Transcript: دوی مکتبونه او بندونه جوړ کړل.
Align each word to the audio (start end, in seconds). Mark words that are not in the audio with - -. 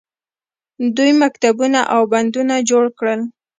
دوی 0.95 1.11
مکتبونه 1.21 1.79
او 1.93 2.01
بندونه 2.13 2.55
جوړ 2.69 2.85
کړل. 2.99 3.21